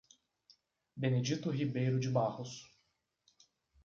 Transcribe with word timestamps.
Benedito 0.97 1.51
Ribeiro 1.51 1.99
de 1.99 2.09
Barros 2.09 2.67